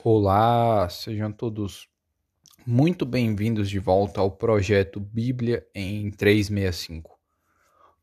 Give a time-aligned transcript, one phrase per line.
[0.00, 1.88] Olá, sejam todos
[2.66, 7.16] muito bem-vindos de volta ao projeto Bíblia em 365.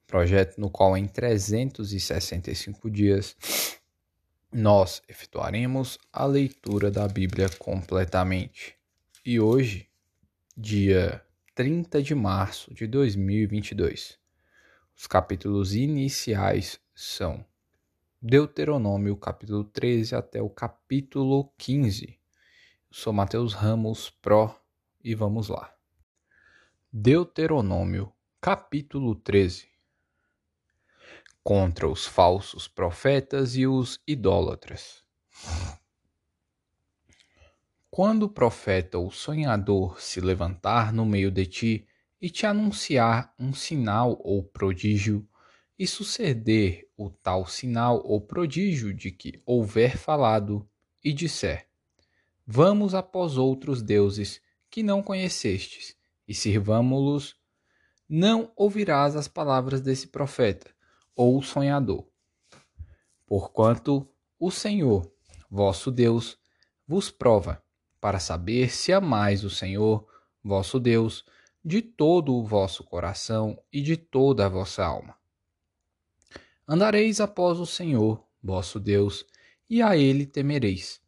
[0.07, 3.35] Projeto no qual em 365 dias
[4.49, 8.77] nós efetuaremos a leitura da Bíblia completamente.
[9.25, 9.89] E hoje,
[10.55, 11.21] dia
[11.53, 14.17] 30 de março de 2022,
[14.95, 17.43] os capítulos iniciais são
[18.21, 22.05] Deuteronômio, capítulo 13 até o capítulo 15.
[22.05, 22.17] Eu
[22.91, 24.53] sou Mateus Ramos Pro
[25.01, 25.73] e vamos lá.
[26.91, 28.11] Deuteronômio,
[28.41, 29.69] capítulo 13.
[31.41, 35.01] Contra os falsos profetas e os idólatras.
[37.89, 41.87] Quando o profeta ou sonhador se levantar no meio de ti
[42.21, 45.25] e te anunciar um sinal ou prodígio,
[45.79, 50.69] e suceder o tal sinal ou prodígio de que houver falado,
[51.01, 51.69] e disser:
[52.45, 55.95] Vamos após outros deuses que não conhecestes,
[56.27, 57.37] e sirvamo-los,
[58.09, 60.69] não ouvirás as palavras desse profeta
[61.15, 62.05] ou sonhador.
[63.25, 64.05] Porquanto
[64.37, 65.09] o Senhor,
[65.49, 66.37] vosso Deus,
[66.85, 67.63] vos prova,
[68.01, 70.05] para saber se amais o Senhor,
[70.43, 71.23] vosso Deus,
[71.63, 75.18] de todo o vosso coração e de toda a vossa alma.
[76.71, 79.25] Andareis após o Senhor, vosso Deus,
[79.67, 81.01] e a ele temereis.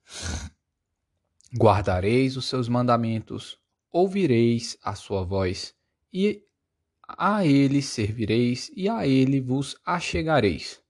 [1.56, 3.60] Guardareis os seus mandamentos,
[3.92, 5.76] ouvireis a sua voz,
[6.12, 6.44] e
[7.08, 10.82] a ele servireis, e a ele vos achegareis.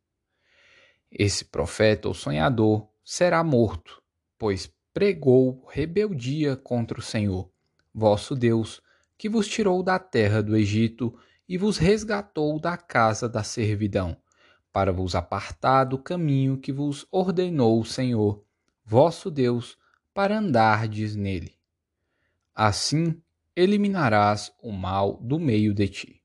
[1.12, 4.02] Esse profeta ou sonhador será morto,
[4.40, 7.52] pois pregou rebeldia contra o Senhor,
[7.94, 8.82] vosso Deus,
[9.18, 11.14] que vos tirou da terra do Egito
[11.46, 14.16] e vos resgatou da casa da servidão
[14.72, 18.44] para vos apartar do caminho que vos ordenou o Senhor,
[18.86, 19.78] vosso Deus,
[20.14, 21.56] para andardes nele.
[22.54, 23.22] Assim
[23.56, 26.22] eliminarás o mal do meio de ti.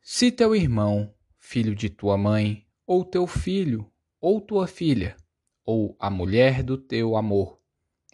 [0.00, 3.90] Se teu irmão, filho de tua mãe, ou teu filho,
[4.20, 5.16] ou tua filha,
[5.64, 7.58] ou a mulher do teu amor,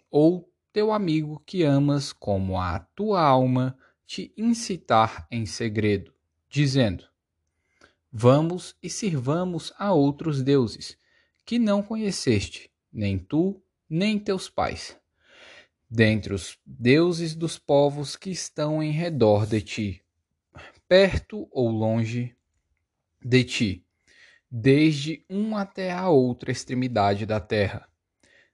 [0.09, 6.13] ou teu amigo que amas como a tua alma, te incitar em segredo,
[6.49, 7.10] dizendo:
[8.13, 10.97] Vamos e sirvamos a outros deuses,
[11.45, 14.97] que não conheceste, nem tu, nem teus pais,
[15.89, 20.03] dentre os deuses dos povos que estão em redor de ti,
[20.89, 22.35] perto ou longe
[23.23, 23.85] de ti,
[24.49, 27.87] desde um até a outra extremidade da terra.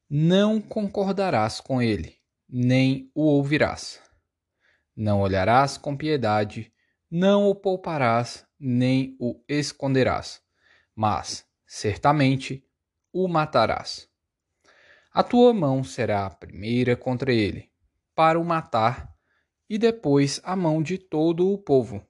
[0.08, 2.16] Não concordarás com ele,
[2.48, 4.00] nem o ouvirás.
[4.96, 6.72] Não olharás com piedade,
[7.10, 10.42] não o pouparás nem o esconderás,
[10.96, 12.64] mas certamente
[13.14, 14.10] o matarás.
[15.12, 17.70] A tua mão será a primeira contra ele,
[18.16, 19.14] para o matar,
[19.70, 22.02] e depois a mão de todo o povo.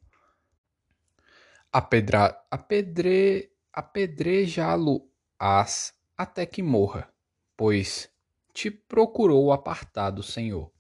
[1.71, 7.11] Apedra, apedre, apedrejá-lo-ás até que morra,
[7.55, 8.11] pois
[8.53, 10.71] te procurou apartar do Senhor,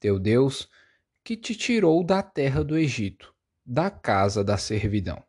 [0.00, 0.68] teu Deus,
[1.22, 3.35] que te tirou da terra do Egito
[3.66, 5.22] da casa da servidão.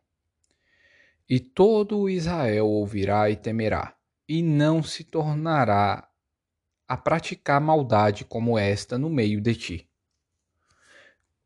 [1.28, 3.96] E todo Israel ouvirá e temerá,
[4.28, 6.08] e não se tornará
[6.86, 9.90] a praticar maldade como esta no meio de ti.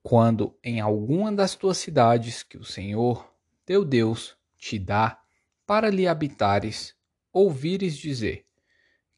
[0.02, 3.32] Quando em alguma das tuas cidades que o Senhor,
[3.64, 5.20] teu Deus, te dá
[5.66, 6.94] para lhe habitares,
[7.32, 8.46] ouvires dizer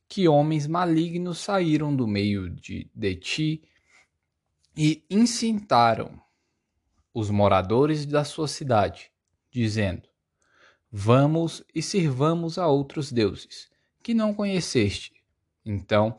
[0.09, 3.69] que homens malignos saíram do meio de, de ti
[4.77, 6.24] e incitaram
[7.15, 9.13] os moradores da sua cidade,
[9.51, 10.09] dizendo:
[10.91, 13.71] Vamos e sirvamos a outros deuses,
[14.03, 15.13] que não conheceste.
[15.65, 16.19] Então,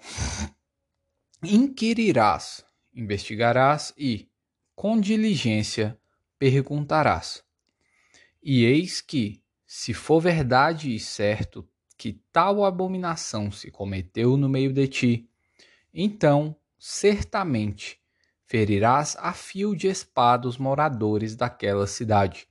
[1.44, 4.30] inquirirás, investigarás e,
[4.74, 6.00] com diligência,
[6.40, 7.44] perguntarás.
[8.42, 11.68] E eis que, se for verdade e certo
[11.98, 15.30] que tal abominação se cometeu no meio de ti,
[15.94, 18.00] então, certamente,
[18.48, 22.48] ferirás a fio de espada os moradores daquela cidade,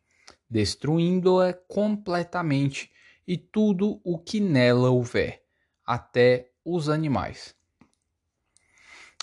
[0.50, 2.91] destruindo-a completamente
[3.26, 5.43] e tudo o que nela houver,
[5.85, 7.55] até os animais.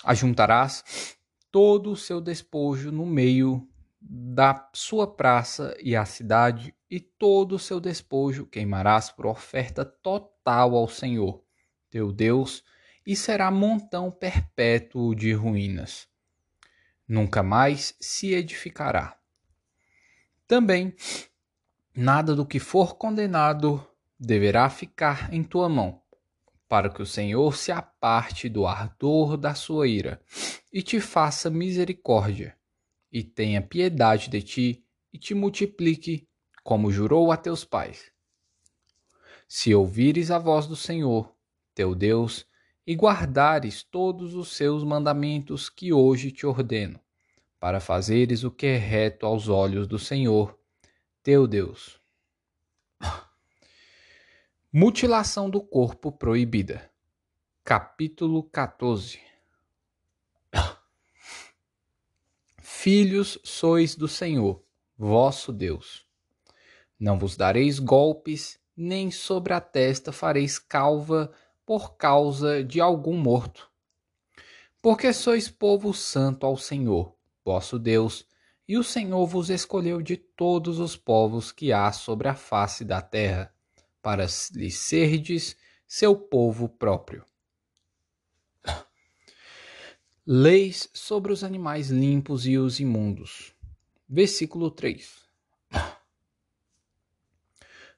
[0.02, 1.16] Ajuntarás
[1.50, 3.68] todo o seu despojo no meio
[4.00, 10.74] da sua praça e a cidade, e todo o seu despojo queimarás por oferta total
[10.74, 11.42] ao Senhor,
[11.88, 12.64] teu Deus,
[13.06, 16.11] e será montão perpétuo de ruínas
[17.08, 19.18] nunca mais se edificará.
[20.46, 20.94] Também,
[21.94, 23.86] nada do que for condenado
[24.18, 26.02] deverá ficar em tua mão,
[26.68, 30.22] para que o Senhor se aparte do ardor da sua ira
[30.72, 32.56] e te faça misericórdia,
[33.10, 36.28] e tenha piedade de ti e te multiplique,
[36.62, 38.12] como jurou a teus pais.
[39.48, 41.34] Se ouvires a voz do Senhor,
[41.74, 42.46] teu Deus,
[42.86, 47.00] e guardares todos os seus mandamentos que hoje te ordeno,
[47.60, 50.58] para fazeres o que é reto aos olhos do Senhor,
[51.22, 52.00] teu Deus.
[54.72, 56.90] Mutilação do corpo proibida.
[57.64, 59.20] Capítulo 14.
[62.58, 64.64] Filhos sois do Senhor,
[64.98, 66.04] vosso Deus.
[66.98, 71.32] Não vos dareis golpes, nem sobre a testa fareis calva
[71.72, 73.70] por causa de algum morto.
[74.82, 78.26] Porque sois povo santo ao Senhor, vosso Deus,
[78.68, 83.00] e o Senhor vos escolheu de todos os povos que há sobre a face da
[83.00, 83.54] terra
[84.02, 87.24] para lhe serdes seu povo próprio.
[90.26, 93.54] Leis sobre os animais limpos e os imundos.
[94.06, 95.22] Versículo 3.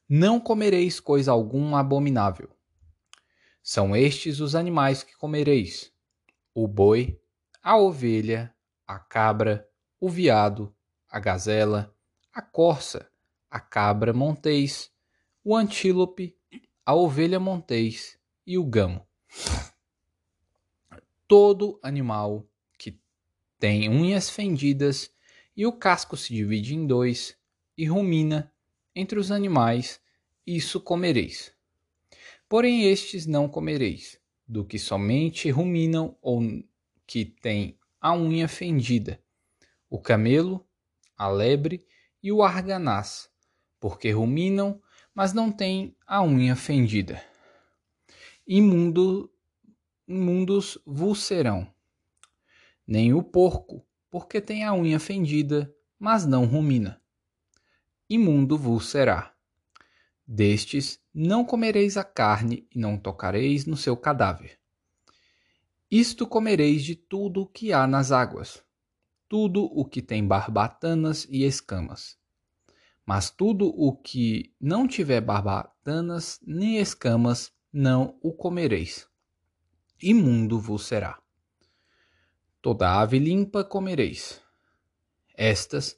[0.08, 2.54] Não comereis coisa alguma abominável.
[3.66, 5.90] São estes os animais que comereis:
[6.54, 7.18] o boi,
[7.62, 8.54] a ovelha,
[8.86, 9.66] a cabra,
[9.98, 10.76] o veado,
[11.08, 11.96] a gazela,
[12.30, 13.10] a corça,
[13.50, 14.92] a cabra montês,
[15.42, 16.36] o antílope,
[16.84, 19.06] a ovelha montês e o gamo.
[21.26, 22.46] Todo animal
[22.78, 23.00] que
[23.58, 25.10] tem unhas fendidas
[25.56, 27.34] e o casco se divide em dois
[27.78, 28.52] e rumina
[28.94, 30.02] entre os animais,
[30.46, 31.53] isso comereis.
[32.48, 36.40] Porém, estes não comereis, do que somente ruminam ou
[37.06, 39.22] que tem a unha fendida,
[39.88, 40.66] o camelo,
[41.16, 41.86] a lebre
[42.22, 43.30] e o arganaz,
[43.80, 44.80] porque ruminam
[45.14, 47.22] mas não tem a unha fendida.
[48.46, 49.32] Imundo,
[50.08, 51.72] imundos vos serão.
[52.86, 57.00] Nem o porco, porque tem a unha fendida, mas não rumina.
[58.10, 59.33] Imundo vos será.
[60.26, 64.58] Destes não comereis a carne e não tocareis no seu cadáver.
[65.90, 68.62] Isto comereis de tudo o que há nas águas,
[69.28, 72.18] tudo o que tem barbatanas e escamas
[73.06, 79.06] mas tudo o que não tiver barbatanas nem escamas, não o comereis.
[80.02, 81.20] Imundo vos será.
[82.62, 84.40] Toda ave limpa comereis.
[85.36, 85.96] Estas,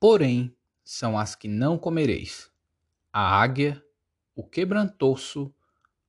[0.00, 2.50] porém, são as que não comereis:
[3.18, 3.82] a águia,
[4.34, 5.50] o quebrantoço,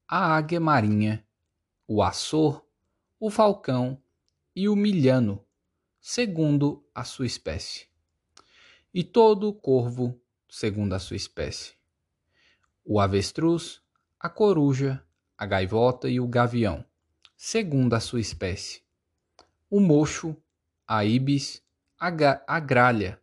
[0.06, 1.26] a águia marinha,
[1.88, 2.66] o açor,
[3.18, 4.04] o falcão
[4.54, 5.42] e o milhano,
[6.02, 7.88] segundo a sua espécie
[8.94, 10.20] e todo corvo
[10.50, 11.76] segundo a sua espécie.
[12.84, 13.82] O avestruz,
[14.20, 15.02] a coruja,
[15.38, 16.84] a gaivota e o gavião,
[17.38, 18.82] segundo a sua espécie.
[19.70, 20.36] O mocho,
[20.86, 21.64] a ibis,
[21.98, 22.08] a,
[22.46, 23.18] a gralha,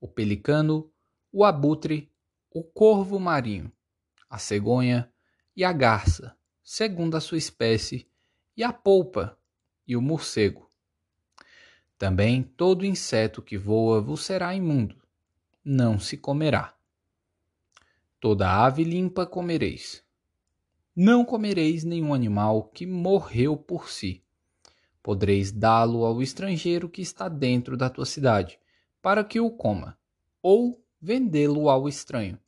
[0.00, 0.90] o pelicano,
[1.30, 2.11] o abutre,
[2.54, 3.72] o corvo marinho,
[4.28, 5.12] a cegonha
[5.56, 8.08] e a garça, segundo a sua espécie,
[8.56, 9.38] e a polpa
[9.86, 10.70] e o morcego.
[11.98, 15.02] Também todo inseto que voa vos será imundo
[15.64, 16.74] não se comerá.
[18.18, 20.02] Toda ave limpa comereis.
[20.94, 24.22] Não comereis nenhum animal que morreu por si.
[25.02, 28.58] Podereis dá-lo ao estrangeiro que está dentro da tua cidade,
[29.00, 29.98] para que o coma,
[30.40, 32.38] ou vendê-lo ao estranho,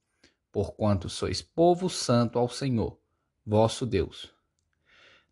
[0.54, 2.96] porquanto sois povo santo ao Senhor,
[3.44, 4.32] vosso Deus.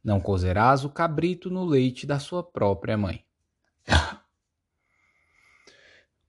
[0.02, 3.24] Não cozerás o cabrito no leite da sua própria mãe.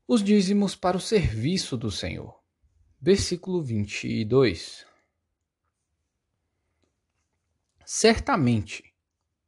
[0.07, 2.39] os dízimos para o serviço do Senhor.
[3.01, 4.85] Versículo 22.
[7.83, 8.93] Certamente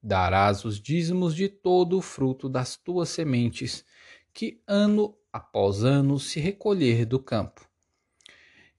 [0.01, 3.85] darás os dízimos de todo o fruto das tuas sementes,
[4.33, 7.69] que ano após ano se recolher do campo.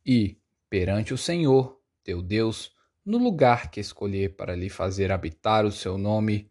[0.05, 0.37] E,
[0.69, 2.73] perante o Senhor, teu Deus,
[3.05, 6.51] no lugar que escolher para lhe fazer habitar o seu nome,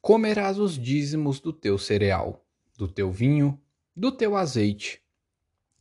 [0.00, 2.44] comerás os dízimos do teu cereal,
[2.76, 3.60] do teu vinho
[3.96, 5.00] do teu azeite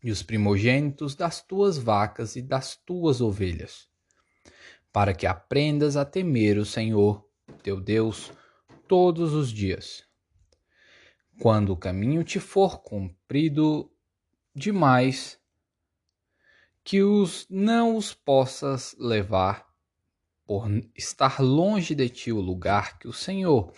[0.03, 3.87] e os primogênitos das tuas vacas e das tuas ovelhas,
[4.91, 7.27] para que aprendas a temer o Senhor,
[7.63, 8.31] teu Deus,
[8.87, 10.03] todos os dias.
[11.39, 13.91] Quando o caminho te for comprido
[14.53, 15.39] demais,
[16.83, 19.65] que os não os possas levar,
[20.45, 23.73] por estar longe de ti o lugar que o Senhor,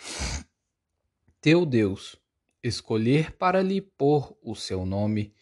[1.39, 2.15] teu Deus,
[2.63, 5.33] escolher para lhe pôr o seu nome,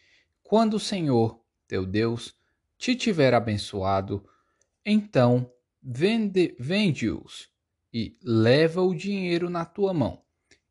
[0.41, 2.36] quando o Senhor, teu Deus,
[2.77, 4.27] te tiver abençoado,
[4.86, 5.50] então
[5.82, 7.50] vende-os
[7.93, 10.22] e leva o dinheiro na tua mão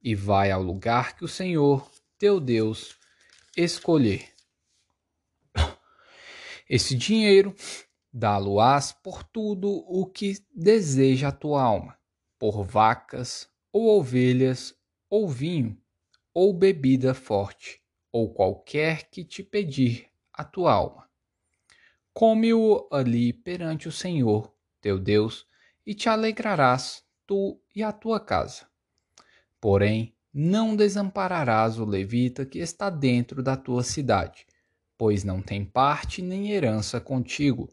[0.03, 2.99] e vai ao lugar que o Senhor, teu Deus,
[3.57, 4.32] escolher.
[6.75, 7.55] Esse dinheiro
[8.11, 11.99] dá-lo-ás por tudo o que deseja a tua alma,
[12.39, 14.75] por vacas ou ovelhas
[15.11, 15.77] ou vinho
[16.33, 21.11] ou bebida forte, ou qualquer que te pedir a tua alma.
[22.15, 24.51] Come-o ali perante o Senhor,
[24.81, 25.47] teu Deus,
[25.85, 28.67] e te alegrarás, tu e a tua casa.
[29.61, 34.47] Porém, não desampararás o levita que está dentro da tua cidade,
[35.03, 37.69] pois não tem parte nem herança contigo.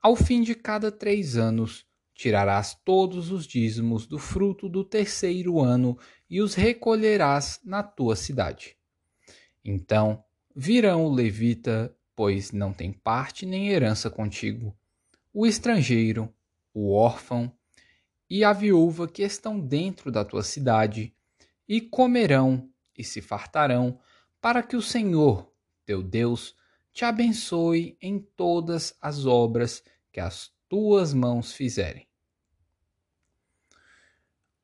[0.00, 5.98] Ao fim de cada três anos, tirarás todos os dízimos do fruto do terceiro ano
[6.30, 8.76] e os recolherás na tua cidade.
[9.64, 10.22] Então
[10.54, 14.72] virão o levita, pois não tem parte nem herança contigo,
[15.34, 16.32] o estrangeiro,
[16.72, 17.50] o órfão
[18.30, 21.12] e a viúva que estão dentro da tua cidade,
[21.68, 23.98] e comerão e se fartarão,
[24.40, 25.51] para que o Senhor,
[25.84, 26.56] teu Deus,
[26.92, 32.06] te abençoe em todas as obras que as tuas mãos fizerem.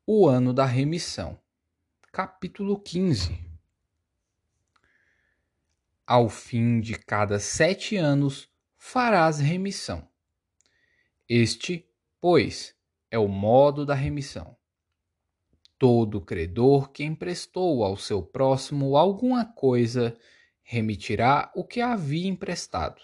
[0.07, 1.39] O ano da remissão
[2.19, 3.39] capítulo 15.
[6.05, 10.09] Ao fim de cada sete anos farás remissão.
[11.29, 11.89] Este,
[12.21, 12.75] pois,
[13.09, 14.57] é o modo da remissão.
[15.79, 20.19] Todo credor que emprestou ao seu próximo alguma coisa
[20.71, 23.01] remitirá o que havia emprestado.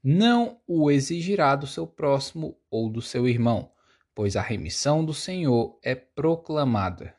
[0.00, 3.72] Não o exigirá do seu próximo ou do seu irmão,
[4.14, 7.16] pois a remissão do Senhor é proclamada.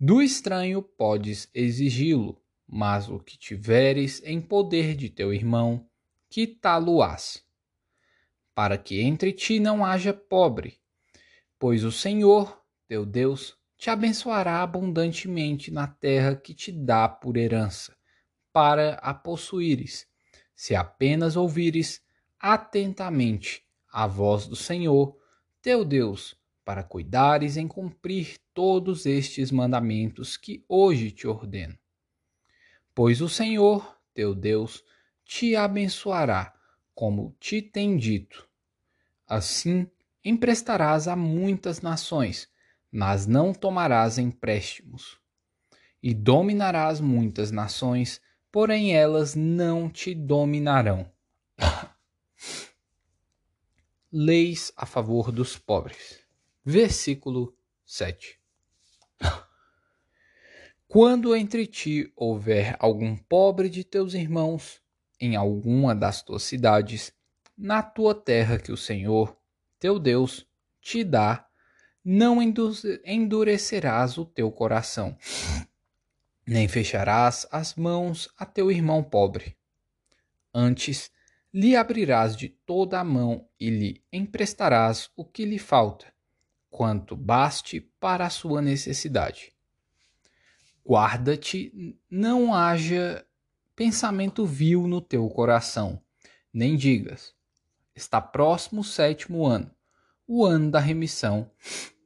[0.00, 5.86] Do estranho podes exigi-lo, mas o que tiveres em poder de teu irmão,
[6.30, 7.44] quitá-lo-ás,
[8.54, 10.80] para que entre ti não haja pobre,
[11.58, 17.96] pois o Senhor, teu Deus, te abençoará abundantemente na terra que te dá por herança,
[18.52, 20.06] para a possuíres,
[20.54, 22.02] se apenas ouvires
[22.40, 25.16] atentamente a voz do Senhor,
[25.60, 31.78] teu Deus, para cuidares em cumprir todos estes mandamentos que hoje te ordeno.
[32.94, 34.82] Pois o Senhor, teu Deus,
[35.24, 36.54] te abençoará,
[36.94, 38.48] como te tem dito.
[39.26, 39.90] Assim,
[40.24, 42.48] emprestarás a muitas nações,
[42.90, 45.18] mas não tomarás empréstimos.
[46.02, 48.20] E dominarás muitas nações,
[48.52, 51.10] porém elas não te dominarão.
[54.12, 56.26] Leis a favor dos pobres
[56.66, 58.40] versículo 7.
[60.88, 64.82] Quando entre ti houver algum pobre de teus irmãos,
[65.20, 67.12] em alguma das tuas cidades,
[67.56, 69.38] na tua terra que o Senhor,
[69.78, 70.44] teu Deus,
[70.80, 71.48] te dá,
[72.08, 75.18] não endurecerás o teu coração,
[76.46, 79.56] nem fecharás as mãos a teu irmão pobre.
[80.54, 81.10] Antes,
[81.52, 86.06] lhe abrirás de toda a mão e lhe emprestarás o que lhe falta,
[86.70, 89.52] quanto baste para a sua necessidade.
[90.86, 93.26] Guarda-te, não haja
[93.74, 96.00] pensamento vil no teu coração,
[96.52, 97.34] nem digas:
[97.96, 99.74] está próximo o sétimo ano,
[100.26, 101.50] o ano da remissão,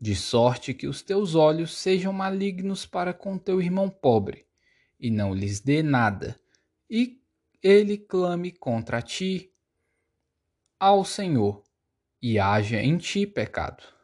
[0.01, 4.47] de sorte que os teus olhos sejam malignos para com teu irmão pobre,
[4.99, 6.39] e não lhes dê nada,
[6.89, 7.21] e
[7.63, 9.53] ele clame contra ti
[10.79, 11.63] ao Senhor,
[12.23, 14.01] e haja em ti pecado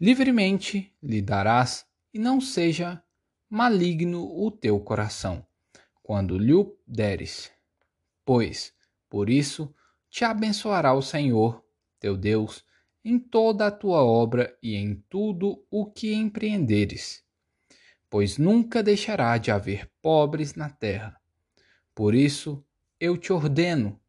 [0.00, 3.02] livremente lhe darás, e não seja
[3.48, 5.46] maligno o teu coração,
[6.02, 6.52] quando lhe
[6.86, 7.50] deres.
[8.24, 8.72] Pois,
[9.08, 9.74] por isso,
[10.10, 11.64] te abençoará o Senhor,
[11.98, 12.64] teu Deus,
[13.08, 17.24] em toda a tua obra e em tudo o que empreenderes.
[18.10, 21.20] Pois nunca deixará de haver pobres na terra.
[21.94, 22.64] Por isso,
[23.00, 24.00] eu te ordeno,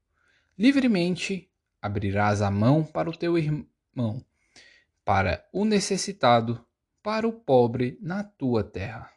[0.57, 1.49] livremente
[1.81, 4.25] abrirás a mão para o teu irmão
[5.07, 6.67] para o necessitado,
[7.01, 9.09] para o pobre na tua terra.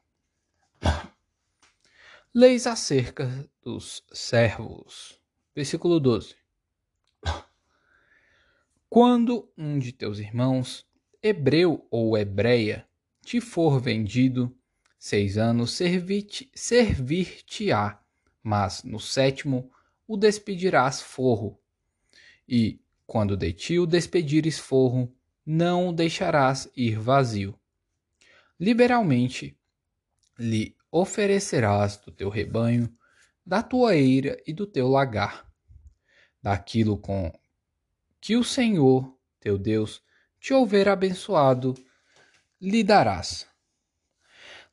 [2.32, 3.28] Leis acerca
[3.60, 5.20] dos servos.
[5.52, 6.39] Versículo 12.
[8.90, 10.85] Quando um de teus irmãos,
[11.23, 12.85] hebreu ou hebreia,
[13.23, 14.52] te for vendido,
[14.99, 15.70] seis anos
[16.52, 18.00] servir-te-á,
[18.42, 19.70] mas no sétimo
[20.09, 21.56] o despedirás forro.
[22.49, 25.14] E, quando de ti o despedires forro,
[25.47, 27.56] não o deixarás ir vazio.
[28.59, 29.56] Liberalmente
[30.37, 32.92] lhe oferecerás do teu rebanho,
[33.47, 35.49] da tua eira e do teu lagar,
[36.42, 37.32] daquilo com
[38.21, 40.03] que o Senhor, teu Deus,
[40.39, 41.75] te houver abençoado,
[42.61, 43.49] lhe darás.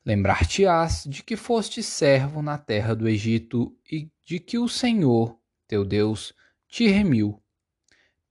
[0.04, 5.84] Lembrar-te-ás de que foste servo na terra do Egito e de que o Senhor, teu
[5.84, 6.34] Deus,
[6.66, 7.42] te remiu.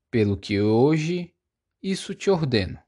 [0.09, 1.33] Pelo que hoje
[1.81, 2.79] isso te ordeno.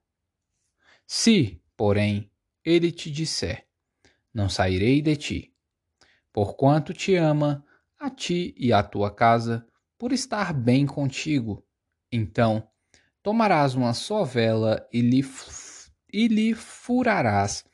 [1.06, 2.32] Se, porém,
[2.64, 3.68] ele te disser:
[4.34, 5.54] Não sairei de ti,
[6.32, 7.66] porquanto te ama,
[7.98, 9.68] a ti e à tua casa,
[9.98, 11.66] por estar bem contigo,
[12.12, 12.68] então
[13.22, 15.22] tomarás uma só vela e lhe,
[16.12, 17.66] e lhe furarás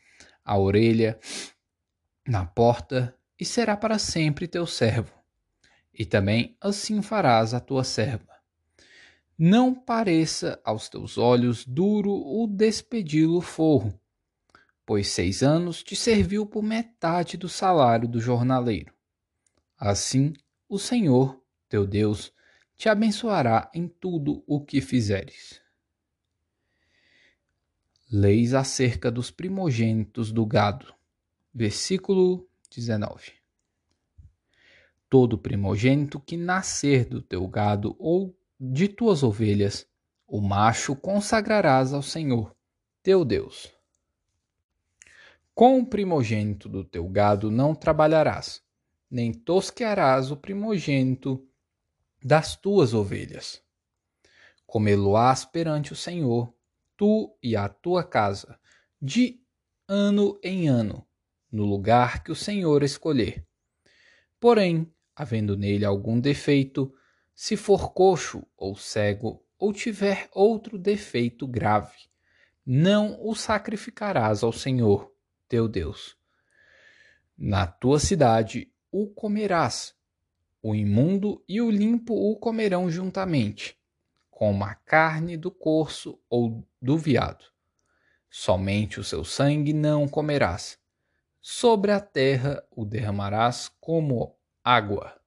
[0.44, 1.20] a orelha
[2.27, 5.13] na porta, e será para sempre teu servo.
[5.94, 8.34] E também assim farás a tua serva.
[9.38, 14.00] Não pareça aos teus olhos duro o despedi-lo forro,
[14.86, 18.94] pois seis anos te serviu por metade do salário do jornaleiro.
[19.77, 20.34] Assim,
[20.70, 22.32] o Senhor, teu Deus,
[22.77, 25.62] te abençoará em tudo o que fizeres.
[28.12, 30.94] Leis acerca dos primogênitos do gado.
[31.53, 33.34] Versículo 19.
[35.10, 39.88] Todo primogênito que nascer do teu gado ou de tuas ovelhas,
[40.27, 42.55] o macho consagrarás ao Senhor,
[43.01, 43.72] teu Deus.
[45.53, 48.62] Com o primogênito do teu gado não trabalharás,
[49.10, 51.48] nem tosquearás o primogênito
[52.25, 53.62] das tuas ovelhas.
[54.65, 56.51] Comê-lo-ás perante o Senhor
[56.98, 58.60] tu e a tua casa,
[59.00, 59.39] de
[59.88, 61.08] ano em ano,
[61.51, 63.46] no lugar que o Senhor escolher.
[64.39, 66.91] Porém, havendo nele algum defeito,
[67.36, 72.10] se for coxo ou cego, ou tiver outro defeito grave,
[72.65, 75.13] não o sacrificarás ao Senhor,
[75.48, 76.17] teu Deus.
[77.38, 79.94] Na tua cidade o comerás,
[80.67, 83.77] o imundo e o limpo o comerão juntamente
[84.31, 87.45] como a carne do corso ou do veado.
[88.31, 90.80] Somente o seu sangue não comerás.
[91.39, 95.21] Sobre a terra o derramarás como água.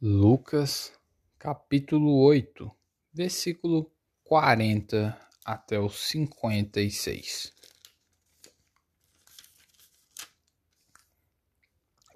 [0.00, 0.90] Lucas,
[1.38, 2.70] capítulo 8,
[3.12, 3.92] versículo
[4.24, 7.57] 40 até o 56.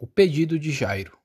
[0.02, 1.16] O pedido de Jairo.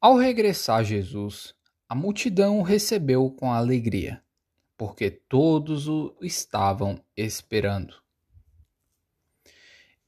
[0.00, 1.56] Ao regressar Jesus,
[1.88, 4.22] a multidão o recebeu com alegria,
[4.76, 8.00] porque todos o estavam esperando.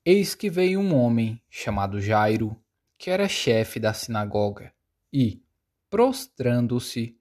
[0.05, 2.57] Eis que veio um homem chamado Jairo,
[2.97, 4.73] que era chefe da sinagoga,
[5.13, 5.43] e,
[5.91, 7.19] prostrando-se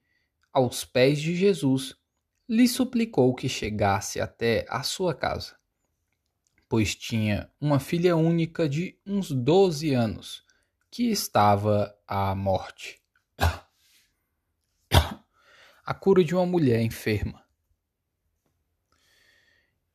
[0.53, 1.95] aos pés de Jesus,
[2.47, 5.57] lhe suplicou que chegasse até a sua casa,
[6.73, 10.43] pois tinha uma filha única de uns doze anos
[10.89, 12.99] que estava à morte.
[15.85, 17.45] A cura de uma mulher enferma.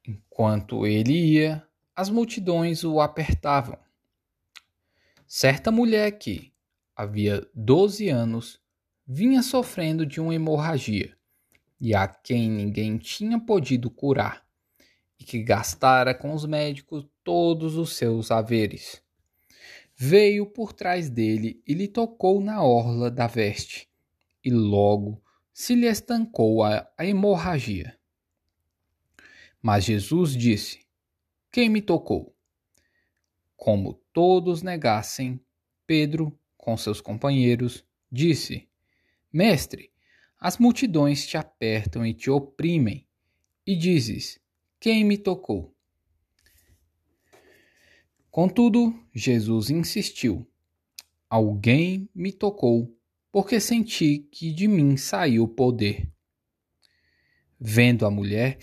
[0.07, 3.77] Enquanto ele ia, as multidões o apertavam.
[5.27, 6.53] Certa mulher que,
[6.95, 8.61] havia doze anos,
[9.05, 11.19] vinha sofrendo de uma hemorragia
[11.81, 14.48] e a quem ninguém tinha podido curar,
[15.19, 19.03] e que gastara com os médicos todos os seus haveres
[20.01, 23.91] veio por trás dele e lhe tocou na orla da veste,
[24.45, 25.21] e logo
[25.53, 27.99] se lhe estancou a, hemorragia.
[29.61, 30.87] Mas Jesus disse:
[31.51, 32.33] Quem me tocou?
[33.57, 35.41] Como todos negassem,
[35.85, 38.69] Pedro, com seus companheiros, disse:
[39.33, 39.91] Mestre,
[40.39, 43.05] as multidões te apertam e te oprimem,
[43.67, 44.41] e dizes:
[44.81, 45.75] Quem me tocou?
[48.31, 50.47] Contudo, Jesus insistiu:
[51.29, 52.97] Alguém me tocou,
[53.33, 56.09] porque senti que de mim saiu o poder.
[57.59, 58.57] Vendo a mulher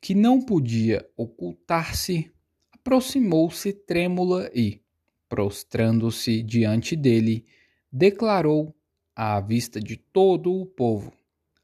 [0.00, 2.30] que não podia ocultar-se,
[2.70, 4.80] aproximou-se trêmula e,
[5.28, 7.44] prostrando-se diante dele,
[7.90, 8.72] declarou
[9.12, 11.17] à vista de todo o povo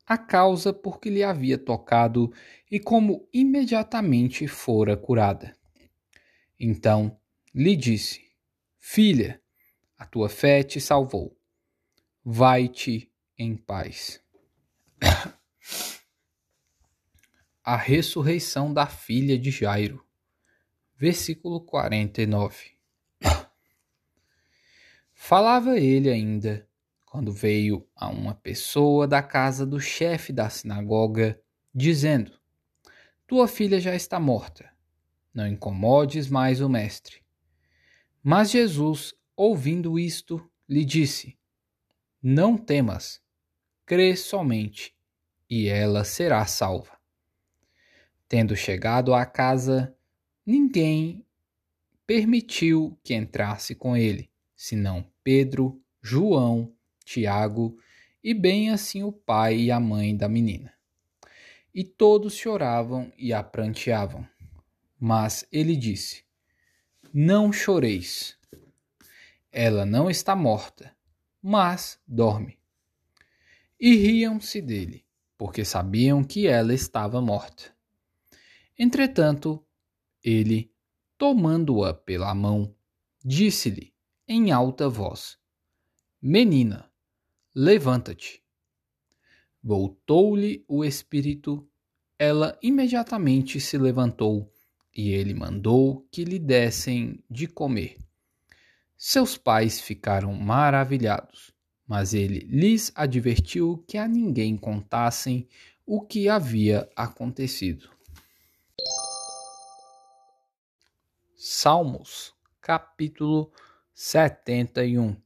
[0.07, 2.33] a causa por que lhe havia tocado
[2.71, 5.57] e como imediatamente fora curada.
[6.59, 7.19] Então
[7.55, 8.23] lhe disse:
[8.79, 9.41] Filha,
[9.97, 11.39] a tua fé te salvou.
[12.23, 14.23] Vai-te em paz.
[17.63, 20.05] a ressurreição da filha de Jairo.
[20.97, 22.73] Versículo 49.
[25.13, 26.69] Falava ele ainda
[27.15, 31.41] quando veio a uma pessoa da casa do chefe da sinagoga,
[31.73, 32.33] dizendo:
[33.25, 34.69] Tua filha já está morta.
[35.33, 37.23] Não incomodes mais o mestre.
[38.21, 41.39] Mas Jesus, ouvindo isto, lhe disse:
[42.21, 43.23] Não temas,
[43.87, 44.93] crê somente,
[45.49, 46.99] e ela será salva.
[48.27, 49.97] Tendo chegado à casa,
[50.45, 51.25] ninguém
[52.09, 56.74] permitiu que entrasse com ele, senão Pedro, João,
[57.05, 57.79] Tiago
[58.23, 60.73] e bem assim o pai e a mãe da menina.
[61.75, 64.27] E todos choravam e a pranteavam.
[64.99, 66.25] Mas ele disse:
[67.13, 68.39] Não choreis.
[69.53, 70.97] Ela não está morta,
[71.43, 72.59] mas dorme.
[73.79, 75.05] E riam-se dele,
[75.37, 77.75] porque sabiam que ela estava morta.
[78.79, 79.65] Entretanto,
[80.23, 80.73] ele,
[81.19, 82.75] tomando-a pela mão,
[83.23, 83.93] disse-lhe
[84.27, 85.39] em alta voz:
[86.21, 86.91] Menina,
[87.55, 88.43] levanta-te.
[89.63, 91.67] Voltou-lhe o espírito,
[92.19, 94.53] ela imediatamente se levantou
[94.95, 97.97] e ele mandou que lhe dessem de comer.
[98.97, 101.53] Seus pais ficaram maravilhados,
[101.87, 105.49] mas ele lhes advertiu que a ninguém contassem
[105.87, 107.91] o que havia acontecido.
[111.37, 113.53] Salmos, capítulo
[113.93, 115.24] 71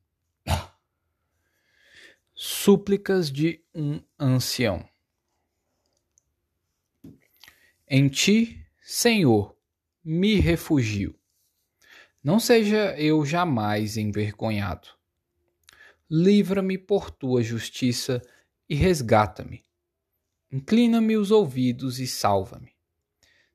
[2.40, 4.88] Súplicas de um ancião.
[7.88, 9.56] Em ti, Senhor,
[10.04, 11.18] me refugio.
[12.22, 14.86] Não seja eu jamais envergonhado.
[16.08, 18.22] Livra-me por tua justiça
[18.68, 19.64] e resgata-me.
[20.48, 22.70] Inclina-me os ouvidos e salva-me.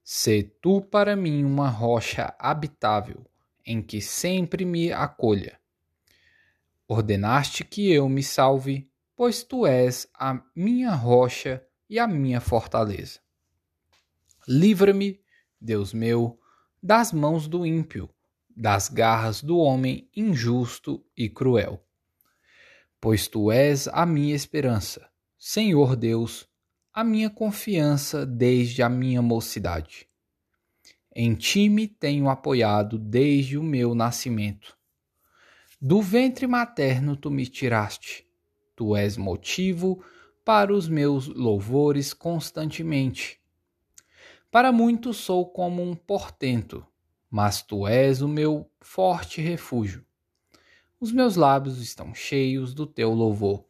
[0.04, 3.26] Sê tu para mim uma rocha habitável,
[3.66, 5.58] em que sempre me acolha.
[6.88, 13.20] Ordenaste que eu me salve, pois tu és a minha rocha e a minha fortaleza.
[14.48, 15.22] Livra-me,
[15.60, 16.40] Deus meu,
[16.82, 18.10] das mãos do ímpio,
[18.56, 21.82] das garras do homem injusto e cruel.
[23.00, 26.48] Pois tu és a minha esperança, Senhor Deus,
[26.94, 30.08] a minha confiança desde a minha mocidade.
[31.16, 34.78] Em ti me tenho apoiado desde o meu nascimento.
[35.86, 38.26] Do ventre materno tu me tiraste.
[38.74, 40.02] Tu és motivo
[40.46, 43.38] para os meus louvores constantemente.
[44.50, 46.88] Para muitos sou como um portento,
[47.30, 50.06] mas tu és o meu forte refúgio.
[51.02, 53.66] Os meus lábios estão cheios do teu louvor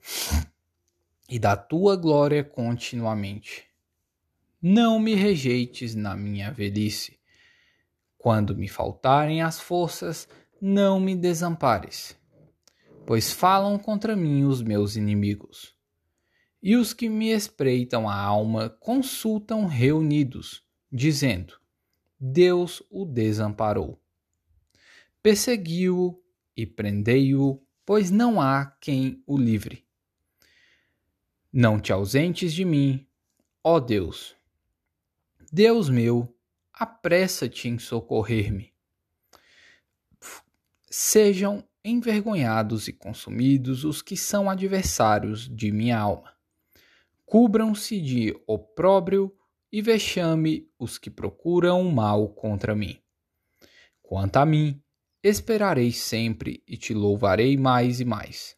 [1.27, 3.65] e da tua glória continuamente.
[4.61, 7.19] Não me rejeites na minha velhice.
[8.19, 10.29] Quando me faltarem as forças,
[10.65, 12.17] não me desampares,
[13.05, 15.75] pois falam contra mim os meus inimigos.
[16.61, 21.59] E os que me espreitam a alma consultam reunidos, dizendo:
[22.17, 24.01] Deus o desamparou.
[25.21, 26.17] Persegui-o
[26.55, 29.85] e prendei-o, pois não há quem o livre.
[31.51, 33.05] Não te ausentes de mim,
[33.61, 34.33] ó Deus.
[35.51, 36.33] Deus meu,
[36.71, 38.72] apressa-te em socorrer-me.
[40.95, 46.31] Sejam envergonhados e consumidos os que são adversários de minha alma.
[47.25, 49.35] Cubram-se de opróbrio
[49.71, 52.99] e vexame os que procuram o mal contra mim.
[54.03, 54.79] Quanto a mim,
[55.23, 58.55] esperarei sempre e te louvarei mais e mais.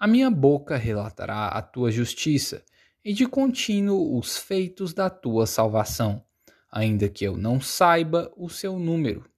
[0.00, 2.64] A minha boca relatará a tua justiça
[3.04, 6.24] e de contínuo os feitos da tua salvação,
[6.68, 9.31] ainda que eu não saiba o seu número.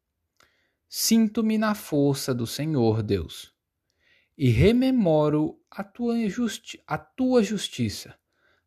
[0.96, 3.52] Sinto-me na força do Senhor Deus
[4.38, 8.16] e rememoro a tua, justi a tua justiça,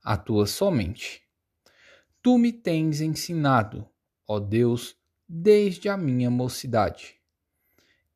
[0.03, 1.23] a tua somente.
[2.21, 3.89] Tu me tens ensinado,
[4.27, 7.15] ó Deus, desde a minha mocidade.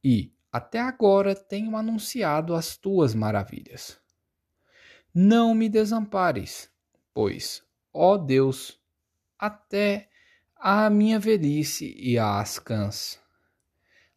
[0.04, 3.98] E, até agora tenho anunciado as tuas maravilhas.
[5.16, 6.70] Não me desampares,
[7.14, 8.78] pois, ó Deus,
[9.40, 10.10] até
[10.58, 13.21] a minha velhice e as cãs,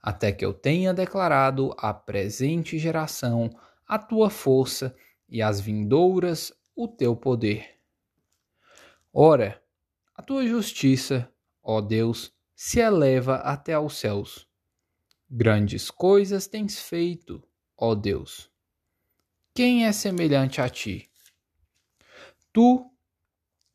[0.06, 3.48] até que eu tenha declarado à presente geração
[3.88, 4.94] a tua força
[5.26, 7.78] e às vindouras o teu poder.
[9.10, 9.62] Ora,
[10.14, 14.46] a tua justiça, ó Deus, se eleva até aos céus
[15.30, 17.42] Grandes coisas tens feito,
[17.74, 18.50] ó Deus.
[19.54, 21.10] Quem é semelhante a ti?
[22.52, 22.84] Tu,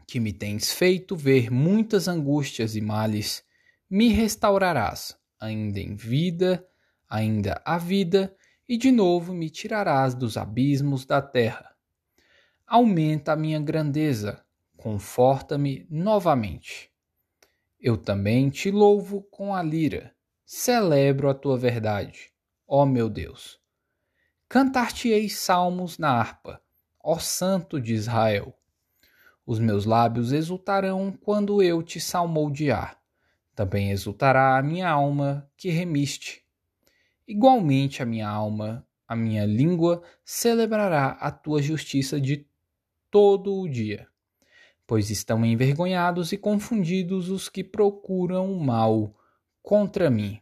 [0.08, 3.44] que me tens feito ver muitas angústias e males,
[3.90, 6.66] me restaurarás, ainda em vida,
[7.10, 8.36] ainda a vida,
[8.68, 11.76] e de novo me tirarás dos abismos da terra.
[12.68, 14.44] Aumenta a minha grandeza,
[14.78, 16.92] conforta-me novamente.
[17.80, 20.14] Eu também te louvo com a lira
[20.52, 22.34] celebro a tua verdade,
[22.68, 23.60] ó meu Deus.
[24.48, 26.60] Cantar-te-ei salmos na harpa,
[27.04, 28.58] ó Santo de Israel.
[29.46, 32.99] Os meus lábios exultarão quando eu te salmodiar.
[33.60, 36.46] Também exultará a minha alma que remiste.
[37.28, 42.48] Igualmente a minha alma, a minha língua celebrará a tua justiça de
[43.12, 44.08] todo o dia.
[44.88, 49.14] Pois estão envergonhados e confundidos os que procuram o mal
[49.62, 50.40] contra mim.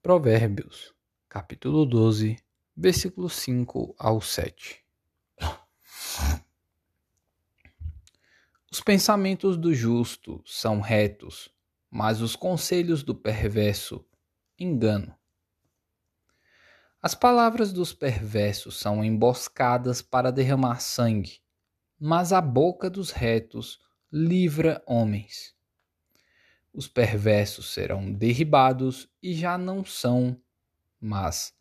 [0.00, 0.94] Provérbios,
[1.28, 2.36] capítulo 12,
[2.76, 4.87] versículos 5 ao 7.
[8.70, 11.48] Os pensamentos do justo são retos,
[11.90, 14.04] mas os conselhos do perverso
[14.58, 15.16] engano.
[17.00, 21.40] As palavras dos perversos são emboscadas para derramar sangue,
[21.98, 23.80] mas a boca dos retos
[24.12, 25.56] livra homens.
[26.70, 30.38] Os perversos serão derribados e já não são,
[31.00, 31.54] mas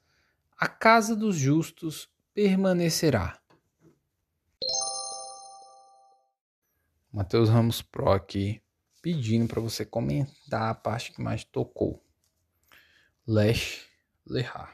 [0.57, 3.39] a casa dos justos permanecerá.
[7.17, 8.61] Matheus Ramos Pro aqui,
[9.01, 12.05] pedindo para você comentar a parte que mais tocou.
[13.25, 13.87] Lesh
[14.23, 14.65] Lehar.